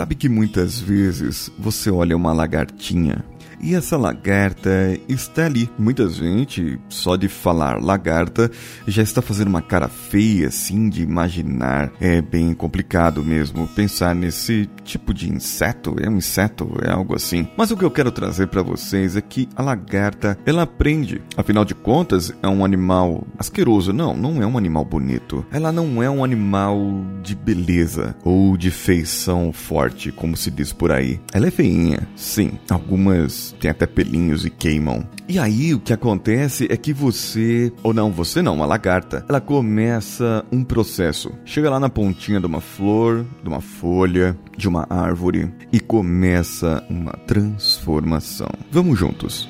Sabe 0.00 0.14
que 0.14 0.30
muitas 0.30 0.80
vezes 0.80 1.52
você 1.58 1.90
olha 1.90 2.16
uma 2.16 2.32
lagartinha 2.32 3.22
e 3.62 3.74
essa 3.74 3.96
lagarta 3.96 4.98
está 5.06 5.44
ali. 5.44 5.68
Muita 5.78 6.08
gente, 6.08 6.80
só 6.88 7.14
de 7.14 7.28
falar 7.28 7.82
lagarta, 7.82 8.50
já 8.86 9.02
está 9.02 9.20
fazendo 9.20 9.48
uma 9.48 9.60
cara 9.60 9.86
feia, 9.86 10.48
assim, 10.48 10.88
de 10.88 11.02
imaginar. 11.02 11.92
É 12.00 12.22
bem 12.22 12.54
complicado 12.54 13.22
mesmo 13.22 13.68
pensar 13.68 14.14
nesse 14.14 14.68
tipo 14.82 15.12
de 15.12 15.30
inseto. 15.30 15.94
É 16.00 16.08
um 16.08 16.16
inseto, 16.16 16.72
é 16.82 16.90
algo 16.90 17.14
assim. 17.14 17.46
Mas 17.56 17.70
o 17.70 17.76
que 17.76 17.84
eu 17.84 17.90
quero 17.90 18.10
trazer 18.10 18.46
para 18.46 18.62
vocês 18.62 19.14
é 19.14 19.20
que 19.20 19.48
a 19.54 19.62
lagarta, 19.62 20.38
ela 20.46 20.62
aprende. 20.62 21.20
Afinal 21.36 21.64
de 21.64 21.74
contas, 21.74 22.32
é 22.42 22.48
um 22.48 22.64
animal 22.64 23.26
asqueroso. 23.38 23.92
Não, 23.92 24.16
não 24.16 24.42
é 24.42 24.46
um 24.46 24.56
animal 24.56 24.84
bonito. 24.86 25.44
Ela 25.52 25.70
não 25.70 26.02
é 26.02 26.08
um 26.08 26.24
animal 26.24 26.78
de 27.22 27.34
beleza 27.34 28.16
ou 28.24 28.56
de 28.56 28.70
feição 28.70 29.52
forte, 29.52 29.89
como 30.12 30.36
se 30.36 30.50
diz 30.50 30.72
por 30.72 30.92
aí. 30.92 31.20
Ela 31.32 31.48
é 31.48 31.50
feinha, 31.50 32.08
sim. 32.16 32.52
Algumas 32.70 33.54
tem 33.60 33.70
até 33.70 33.86
pelinhos 33.86 34.44
e 34.44 34.50
queimam. 34.50 35.06
E 35.28 35.38
aí 35.38 35.74
o 35.74 35.80
que 35.80 35.92
acontece 35.92 36.66
é 36.70 36.76
que 36.76 36.92
você, 36.92 37.72
ou 37.82 37.92
não, 37.92 38.10
você 38.10 38.42
não, 38.42 38.54
uma 38.54 38.66
lagarta, 38.66 39.24
ela 39.28 39.40
começa 39.40 40.44
um 40.50 40.64
processo. 40.64 41.32
Chega 41.44 41.70
lá 41.70 41.80
na 41.80 41.88
pontinha 41.88 42.40
de 42.40 42.46
uma 42.46 42.60
flor, 42.60 43.26
de 43.42 43.48
uma 43.48 43.60
folha, 43.60 44.36
de 44.56 44.68
uma 44.68 44.86
árvore 44.88 45.52
e 45.72 45.80
começa 45.80 46.84
uma 46.88 47.12
transformação. 47.26 48.48
Vamos 48.70 48.98
juntos. 48.98 49.48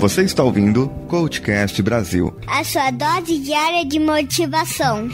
Você 0.00 0.22
está 0.22 0.42
ouvindo 0.42 0.88
Coachcast 1.08 1.82
Brasil. 1.82 2.34
A 2.46 2.64
sua 2.64 2.90
dose 2.90 3.38
diária 3.38 3.84
de 3.84 3.98
motivação. 3.98 5.10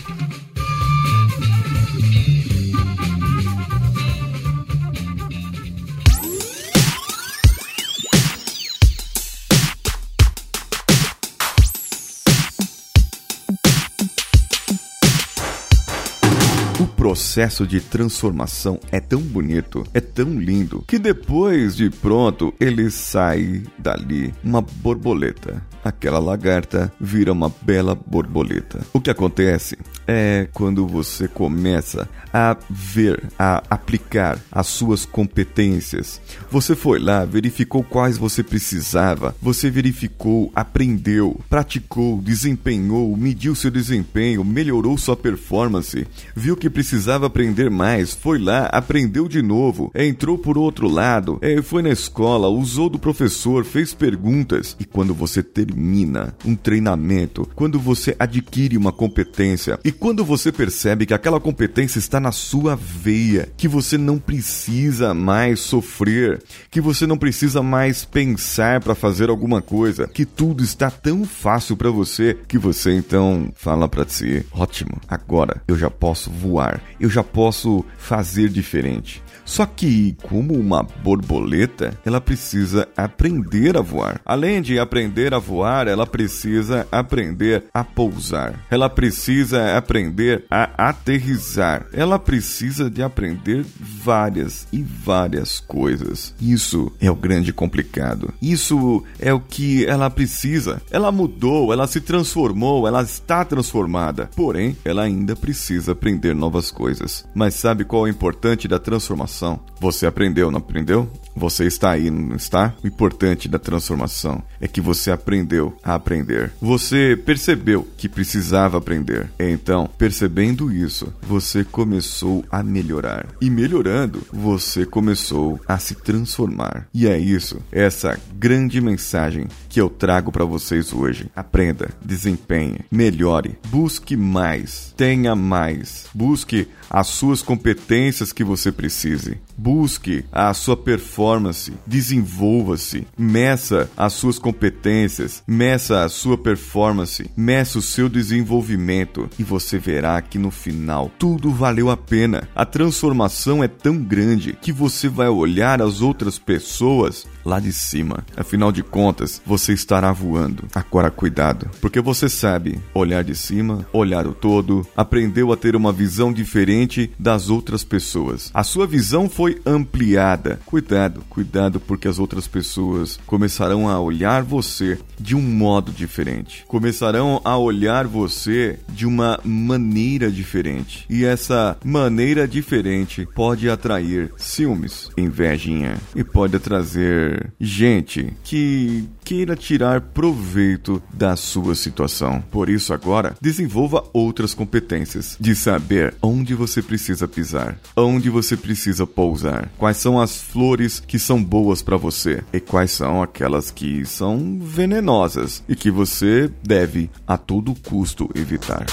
Processo 17.07 17.65
de 17.65 17.81
transformação 17.81 18.81
é 18.91 18.99
tão 18.99 19.21
bonito, 19.21 19.87
é 19.95 20.01
tão 20.01 20.41
lindo, 20.41 20.83
que 20.89 20.99
depois 20.99 21.77
de 21.77 21.89
pronto 21.89 22.53
ele 22.59 22.91
sai 22.91 23.63
dali 23.79 24.35
uma 24.43 24.61
borboleta. 24.61 25.63
Aquela 25.85 26.19
lagarta 26.19 26.93
vira 27.01 27.33
uma 27.33 27.49
bela 27.63 27.95
borboleta. 27.95 28.81
O 28.93 29.01
que 29.01 29.09
acontece 29.09 29.79
é 30.07 30.49
quando 30.53 30.87
você 30.87 31.29
começa 31.29 32.09
a 32.33 32.57
ver, 32.69 33.23
a 33.39 33.63
aplicar 33.71 34.39
as 34.53 34.67
suas 34.67 35.07
competências. 35.07 36.21
Você 36.51 36.77
foi 36.77 36.99
lá, 36.99 37.25
verificou 37.25 37.83
quais 37.83 38.19
você 38.19 38.43
precisava, 38.43 39.35
você 39.41 39.71
verificou, 39.71 40.53
aprendeu, 40.55 41.41
praticou, 41.49 42.21
desempenhou, 42.21 43.17
mediu 43.17 43.55
seu 43.55 43.71
desempenho, 43.71 44.45
melhorou 44.45 44.99
sua 44.99 45.17
performance, 45.17 46.07
viu 46.35 46.57
que 46.57 46.69
precisava 46.69 47.27
aprender 47.27 47.71
mais, 47.71 48.13
foi 48.15 48.39
lá, 48.39 48.67
aprendeu 48.67 49.29
de 49.29 49.41
novo, 49.41 49.91
entrou 49.95 50.37
por 50.37 50.59
outro 50.59 50.89
lado, 50.89 51.39
é, 51.41 51.63
foi 51.63 51.83
na 51.83 51.91
escola, 51.91 52.49
usou 52.49 52.91
do 52.91 52.99
professor, 52.99 53.65
fez 53.65 53.95
perguntas. 53.95 54.77
E 54.79 54.85
quando 54.85 55.15
você 55.15 55.43
termina 55.43 56.35
um 56.45 56.55
treinamento, 56.55 57.49
quando 57.55 57.81
você 57.81 58.15
adquire 58.19 58.77
uma 58.77 58.93
competência 58.93 59.79
e 59.85 59.91
quando 59.99 60.25
você 60.25 60.53
percebe 60.53 61.07
que 61.07 61.15
aquela 61.15 61.41
competência 61.41 61.99
está 61.99 62.21
na 62.21 62.33
sua 62.33 62.77
veia, 62.77 63.49
que 63.57 63.67
você 63.67 63.99
não 63.99 64.19
precisa 64.19 65.13
mais 65.13 65.61
sofrer, 65.61 66.43
que 66.71 66.81
você 66.81 67.07
não 67.07 67.19
precisa 67.19 67.63
mais 67.63 68.05
pensar 68.05 68.81
para 68.81 68.95
fazer 68.95 69.31
alguma 69.31 69.61
coisa, 69.61 70.07
que 70.07 70.25
tudo 70.25 70.63
está 70.63 70.91
tão 70.91 71.25
fácil 71.25 71.77
para 71.77 71.91
você 71.91 72.37
que 72.47 72.59
você 72.59 72.95
então 72.95 73.51
fala 73.57 73.89
para 73.89 74.07
si: 74.07 74.45
ótimo, 74.53 75.01
agora 75.09 75.63
eu 75.67 75.77
já 75.77 75.91
posso 75.91 76.31
voar 76.31 76.77
eu 77.01 77.09
já 77.09 77.23
posso 77.23 77.85
fazer 77.99 78.49
diferente. 78.49 79.23
Só 79.45 79.65
que, 79.65 80.17
como 80.25 80.55
uma 80.55 80.83
borboleta, 80.83 81.97
ela 82.05 82.21
precisa 82.21 82.89
aprender 82.97 83.77
a 83.77 83.81
voar. 83.81 84.21
Além 84.25 84.61
de 84.61 84.77
aprender 84.77 85.33
a 85.33 85.39
voar, 85.39 85.87
ela 85.87 86.05
precisa 86.05 86.87
aprender 86.91 87.63
a 87.73 87.85
pousar. 87.85 88.67
Ela 88.69 88.91
precisa 88.91 89.77
aprender 89.87 90.45
a 90.51 90.89
aterrizar. 90.89 91.87
Ela 91.93 92.19
precisa 92.19 92.91
de 92.91 93.03
aprender 93.03 93.65
várias 93.79 94.67
e 94.73 94.83
várias 94.83 95.61
coisas. 95.61 96.35
Isso 96.41 96.93
é 97.01 97.09
o 97.09 97.15
grande 97.15 97.53
complicado. 97.53 98.35
Isso 98.43 99.05
é 99.21 99.33
o 99.33 99.41
que 99.41 99.87
ela 99.87 100.11
precisa. 100.11 100.83
Ela 100.91 101.13
mudou, 101.13 101.73
ela 101.73 101.87
se 101.87 102.01
transformou, 102.01 102.87
ela 102.87 103.03
está 103.03 103.45
transformada. 103.45 104.29
Porém, 104.35 104.77
ela 104.85 105.03
ainda 105.03 105.37
precisa 105.37 105.93
aprender 105.93 106.35
novas 106.35 106.71
coisas. 106.71 107.25
Mas 107.33 107.55
sabe 107.55 107.85
qual 107.85 108.07
é 108.07 108.11
o 108.11 108.13
importante 108.13 108.67
da 108.67 108.81
transformação? 108.81 109.61
Você 109.81 110.05
aprendeu, 110.07 110.51
não 110.51 110.59
aprendeu? 110.59 111.09
Você 111.37 111.67
está 111.67 111.91
aí, 111.91 112.11
não 112.11 112.35
está? 112.35 112.75
O 112.83 112.87
importante 112.87 113.47
da 113.49 113.59
transformação 113.59 114.43
é 114.61 114.67
que 114.67 114.81
você 114.81 115.11
aprendeu 115.11 115.77
a 115.85 115.95
aprender. 115.95 116.51
Você 116.61 117.21
percebeu 117.25 117.87
que 117.97 118.09
precisava 118.09 118.79
aprender. 118.79 119.31
Então, 119.39 119.76
percebendo 119.85 120.73
isso, 120.73 121.13
você 121.21 121.65
começou 121.65 122.45
a 122.51 122.63
melhorar. 122.63 123.27
E 123.41 123.51
melhorando, 123.51 124.23
você 124.33 124.87
começou 124.87 125.61
a 125.67 125.77
se 125.79 125.97
transformar. 125.97 126.87
E 126.95 127.09
é 127.09 127.19
isso, 127.19 127.61
essa 127.73 128.19
grande 128.35 128.81
mensagem 128.81 129.49
que 129.69 129.81
eu 129.81 129.91
trago 129.91 130.31
para 130.31 130.45
vocês 130.45 130.93
hoje. 130.93 131.29
Aprenda, 131.35 131.91
desempenhe, 132.03 132.79
melhore, 132.91 133.59
busque 133.69 134.17
mais, 134.17 134.95
tenha 134.97 135.35
mais, 135.35 136.07
busque 136.15 136.69
as 136.89 137.09
suas 137.09 137.43
competências 137.43 138.33
que 138.33 138.45
você 138.45 138.71
precise. 138.71 139.39
Busque 139.59 140.25
a 140.31 140.53
sua 140.55 140.77
performance, 140.77 141.73
desenvolva-se, 141.87 143.07
meça 143.19 143.91
as 143.97 144.13
suas 144.13 144.39
competências, 144.39 145.43
meça 145.47 146.05
a 146.05 146.09
sua 146.09 146.39
performance, 146.39 147.29
meça 147.37 147.79
o 147.79 147.83
seu 147.83 148.09
desenvolvimento 148.09 149.29
e 149.39 149.43
você 149.43 149.56
verá 149.79 150.21
que 150.21 150.39
no 150.39 150.51
final 150.51 151.11
tudo 151.19 151.51
valeu 151.51 151.91
a 151.91 151.97
pena. 151.97 152.49
A 152.55 152.65
transformação 152.65 153.63
é 153.63 153.69
tão 153.69 153.97
grande 153.97 154.53
que 154.61 154.73
você 154.73 155.09
vai 155.09 155.29
olhar 155.29 155.81
as 155.81 156.01
outras 156.01 156.39
pessoas 156.39 157.27
lá 157.47 157.61
de 157.61 157.73
cima. 157.73 158.25
Afinal 158.37 158.73
de 158.73 158.83
contas, 158.83 159.41
você 159.47 159.73
estará 159.73 160.13
voando. 160.13 160.65
Agora 160.75 161.11
cuidado, 161.11 161.71
porque 161.81 162.01
você 162.01 162.29
sabe 162.29 162.81
olhar 162.93 163.23
de 163.23 163.35
cima, 163.35 163.87
olhar 163.93 164.27
o 164.27 164.35
todo, 164.35 164.87
aprendeu 164.97 165.53
a 165.53 165.57
ter 165.57 165.77
uma 165.77 165.93
visão 165.93 166.33
diferente 166.33 167.11
das 167.19 167.49
outras 167.49 167.85
pessoas. 167.85 168.51
A 168.53 168.65
sua 168.65 168.87
visão 168.87 169.29
foi 169.29 169.61
ampliada. 169.65 170.59
Cuidado, 170.67 171.23
cuidado, 171.31 171.79
porque 171.79 172.09
as 172.09 172.19
outras 172.19 172.49
pessoas 172.49 173.19
começarão 173.27 173.89
a 173.89 174.01
olhar 174.01 174.43
você 174.43 174.99
de 175.19 175.37
um 175.37 175.43
modo 175.43 175.93
diferente. 175.93 176.65
Começarão 176.67 177.41
a 177.45 177.57
olhar 177.57 178.07
você 178.07 178.79
de 178.89 179.07
uma 179.07 179.39
maneira 179.45 180.31
diferente. 180.31 181.07
E 181.09 181.25
essa 181.25 181.77
maneira 181.85 182.49
diferente 182.49 183.27
pode 183.35 183.71
atrair 183.71 184.33
ciúmes, 184.37 185.11
invejinha 185.17 185.97
e 186.15 186.25
pode 186.25 186.59
trazer 186.59 187.36
gente 187.61 188.33
que 188.43 189.09
queira 189.25 189.57
tirar 189.57 190.01
proveito 190.01 191.03
da 191.13 191.37
sua 191.37 191.75
situação. 191.75 192.43
Por 192.51 192.69
isso, 192.69 192.93
agora, 192.93 193.37
desenvolva 193.41 194.05
outras 194.13 194.55
competências 194.55 195.37
de 195.41 195.55
saber 195.55 196.15
onde 196.23 196.55
você 196.55 196.83
precisa 196.83 197.27
pisar, 197.29 197.79
onde 197.97 198.31
você 198.31 198.57
precisa 198.57 199.07
pousar 199.07 199.37
usar? 199.37 199.71
Quais 199.79 199.99
são 199.99 200.21
as 200.21 200.41
flores 200.41 200.99
que 200.99 201.19
são 201.19 201.43
boas 201.43 201.83
para 201.83 201.97
você? 201.97 202.43
E 202.53 202.59
quais 202.59 202.91
são 202.91 203.23
aquelas 203.23 203.71
que 203.71 204.05
são 204.05 204.59
venenosas 204.61 205.63
e 205.69 205.77
que 205.77 205.91
você 205.91 206.51
deve 206.63 207.11
a 207.27 207.37
todo 207.37 207.75
custo 207.75 208.29
evitar? 208.35 208.87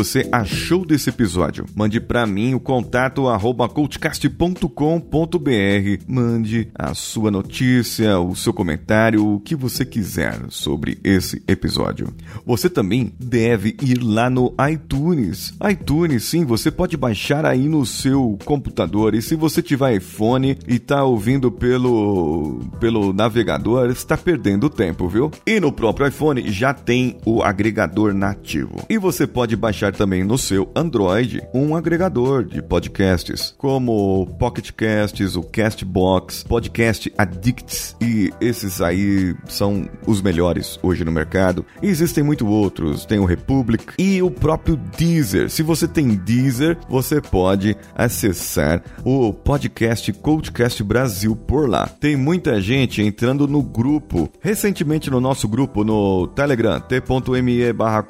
Você 0.00 0.26
achou 0.32 0.86
desse 0.86 1.10
episódio. 1.10 1.66
Mande 1.74 2.00
para 2.00 2.26
mim 2.26 2.54
o 2.54 2.60
contato 2.60 3.28
arroba 3.28 3.68
coachcast.com.br. 3.68 6.04
Mande 6.08 6.68
a 6.74 6.94
sua 6.94 7.30
notícia, 7.30 8.18
o 8.18 8.34
seu 8.34 8.54
comentário, 8.54 9.26
o 9.26 9.38
que 9.38 9.54
você 9.54 9.84
quiser 9.84 10.40
sobre 10.48 10.98
esse 11.04 11.42
episódio. 11.46 12.14
Você 12.46 12.70
também 12.70 13.12
deve 13.20 13.76
ir 13.82 14.02
lá 14.02 14.30
no 14.30 14.54
iTunes. 14.72 15.52
iTunes, 15.70 16.24
sim, 16.24 16.46
você 16.46 16.70
pode 16.70 16.96
baixar 16.96 17.44
aí 17.44 17.68
no 17.68 17.84
seu 17.84 18.38
computador. 18.46 19.14
E 19.14 19.20
se 19.20 19.36
você 19.36 19.60
tiver 19.60 19.96
iPhone 19.96 20.56
e 20.66 20.78
tá 20.78 21.04
ouvindo 21.04 21.52
pelo, 21.52 22.60
pelo 22.80 23.12
navegador, 23.12 23.90
está 23.90 24.16
perdendo 24.16 24.70
tempo, 24.70 25.06
viu? 25.08 25.30
E 25.46 25.60
no 25.60 25.70
próprio 25.70 26.06
iPhone 26.06 26.50
já 26.50 26.72
tem 26.72 27.18
o 27.26 27.42
agregador 27.42 28.14
nativo. 28.14 28.86
E 28.88 28.96
você 28.96 29.26
pode 29.26 29.54
baixar 29.56 29.89
também 29.92 30.24
no 30.24 30.38
seu 30.38 30.70
Android 30.74 31.42
um 31.54 31.74
agregador 31.74 32.44
de 32.44 32.62
podcasts, 32.62 33.54
como 33.56 34.22
o 34.22 34.26
Pocket 34.26 34.70
Casts, 34.72 35.36
o 35.36 35.42
Castbox, 35.42 36.44
Podcast 36.44 37.12
Addicts, 37.16 37.96
e 38.00 38.32
esses 38.40 38.80
aí 38.80 39.34
são 39.46 39.88
os 40.06 40.22
melhores 40.22 40.78
hoje 40.82 41.04
no 41.04 41.12
mercado. 41.12 41.64
E 41.82 41.86
existem 41.86 42.22
muito 42.22 42.46
outros, 42.46 43.04
tem 43.04 43.18
o 43.18 43.24
Republic 43.24 43.94
e 43.98 44.22
o 44.22 44.30
próprio 44.30 44.76
Deezer. 44.76 45.50
Se 45.50 45.62
você 45.62 45.86
tem 45.86 46.08
Deezer, 46.08 46.78
você 46.88 47.20
pode 47.20 47.76
acessar 47.94 48.82
o 49.04 49.32
podcast 49.32 50.12
Coachcast 50.12 50.82
Brasil 50.82 51.34
por 51.34 51.68
lá. 51.68 51.86
Tem 51.86 52.16
muita 52.16 52.60
gente 52.60 53.02
entrando 53.02 53.46
no 53.46 53.62
grupo. 53.62 54.28
Recentemente 54.40 55.10
no 55.10 55.20
nosso 55.20 55.48
grupo 55.48 55.84
no 55.84 56.26
Telegram, 56.28 56.80
t.me 56.80 57.72
barra 57.72 58.04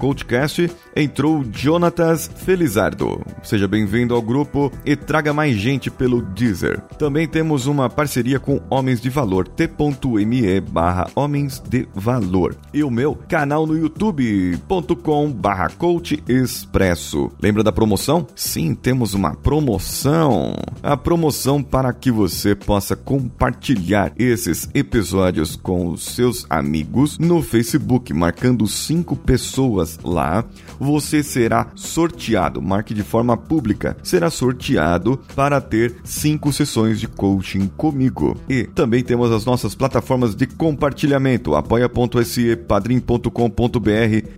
entrou 0.96 1.44
Jonatas 1.70 2.28
Felizardo. 2.34 3.24
Seja 3.44 3.68
bem-vindo 3.68 4.12
ao 4.12 4.20
grupo 4.20 4.72
e 4.84 4.96
traga 4.96 5.32
mais 5.32 5.54
gente 5.54 5.88
pelo 5.88 6.20
Deezer. 6.20 6.80
Também 6.98 7.28
temos 7.28 7.66
uma 7.66 7.88
parceria 7.88 8.40
com 8.40 8.60
Homens 8.68 9.00
de 9.00 9.08
Valor, 9.08 9.46
t.me 9.46 10.60
barra 10.62 11.08
Homens 11.14 11.60
de 11.60 11.86
Valor. 11.94 12.56
E 12.74 12.82
o 12.82 12.90
meu 12.90 13.14
canal 13.14 13.68
no 13.68 13.78
youtube.com 13.78 15.30
barra 15.30 15.68
Coach 15.68 16.20
Expresso. 16.28 17.30
Lembra 17.40 17.62
da 17.62 17.70
promoção? 17.70 18.26
Sim, 18.34 18.74
temos 18.74 19.14
uma 19.14 19.36
promoção. 19.36 20.56
A 20.82 20.96
promoção 20.96 21.62
para 21.62 21.92
que 21.92 22.10
você 22.10 22.52
possa 22.52 22.96
compartilhar 22.96 24.12
esses 24.18 24.68
episódios 24.74 25.54
com 25.54 25.86
os 25.90 26.02
seus 26.04 26.44
amigos 26.50 27.16
no 27.16 27.40
Facebook, 27.40 28.12
marcando 28.12 28.66
cinco 28.66 29.14
pessoas 29.14 30.00
lá. 30.02 30.44
Você 30.80 31.22
será 31.22 31.59
sorteado, 31.74 32.60
marque 32.60 32.94
de 32.94 33.02
forma 33.02 33.36
pública, 33.36 33.96
será 34.02 34.30
sorteado 34.30 35.18
para 35.34 35.60
ter 35.60 35.96
cinco 36.04 36.52
sessões 36.52 37.00
de 37.00 37.08
coaching 37.08 37.68
comigo. 37.76 38.36
E 38.48 38.64
também 38.64 39.02
temos 39.02 39.30
as 39.30 39.44
nossas 39.44 39.74
plataformas 39.74 40.34
de 40.34 40.46
compartilhamento, 40.46 41.54
apoia.se, 41.54 42.56
padrim.com.br, 42.56 43.28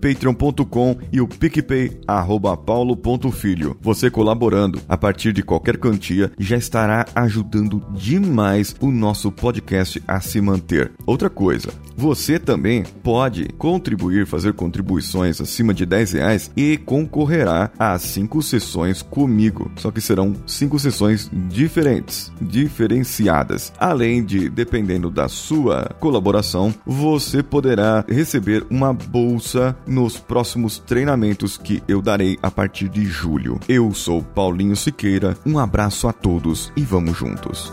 patreon.com 0.01 0.97
e 1.13 1.21
o 1.21 1.29
PicPay, 1.29 2.01
arroba 2.07 2.57
paulo.filho. 2.57 3.77
Você 3.81 4.11
colaborando 4.11 4.81
a 4.89 4.97
partir 4.97 5.33
de 5.33 5.43
qualquer 5.43 5.77
quantia 5.77 6.31
já 6.39 6.57
estará 6.57 7.07
ajudando 7.15 7.83
demais 7.93 8.75
o 8.81 8.91
nosso 8.91 9.31
podcast 9.31 10.03
a 10.07 10.21
se 10.21 10.41
manter. 10.41 10.93
Outra 11.07 11.29
coisa, 11.29 11.71
você 11.97 12.39
também 12.39 12.85
pode 13.03 13.47
contribuir, 13.59 14.27
fazer 14.27 14.53
contribuições 14.55 15.41
acima 15.41 15.75
de 15.75 15.85
10 15.85 16.13
reais 16.13 16.51
e 16.57 16.77
concorrerá 17.12 17.70
a 17.79 17.99
cinco 17.99 18.41
sessões 18.43 19.03
comigo. 19.03 19.70
Só 19.76 19.91
que 19.91 20.00
serão 20.00 20.35
cinco 20.47 20.79
sessões 20.79 21.31
diferentes, 21.32 22.32
diferenciadas. 22.41 23.73
Além 23.79 24.25
de, 24.25 24.49
dependendo 24.49 25.11
da 25.11 25.29
sua 25.29 25.94
colaboração, 26.00 26.75
você 26.87 27.43
poderá 27.43 28.03
receber 28.09 28.64
uma 28.70 28.94
bolsa 28.94 29.76
nos 29.87 30.17
próximos 30.17 30.79
treinamentos 30.79 31.59
que 31.59 31.82
eu 31.87 32.00
darei 32.00 32.38
a 32.43 32.50
partir 32.50 32.88
de 32.88 33.05
julho. 33.05 33.61
Eu 33.69 33.93
sou 33.93 34.23
Paulinho 34.23 34.75
Siqueira, 34.75 35.37
um 35.44 35.59
abraço 35.59 36.09
a 36.09 36.12
todos 36.12 36.73
e 36.75 36.82
vamos 36.82 37.17
juntos. 37.19 37.73